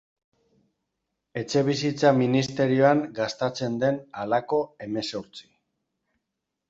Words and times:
Etxebizitza 1.41 2.11
ministerioan 2.21 3.03
gastatzen 3.21 3.79
den 3.85 4.01
halako 4.23 4.63
hemezortzi. 4.87 5.47